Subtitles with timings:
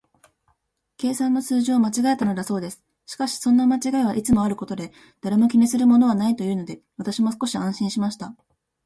[0.97, 2.83] 計算の数字を間違えたのだそうです。
[3.05, 8.33] しかし、そんな間違いはいつもあることで、誰も気にするものはないというので、私も少し安心しました。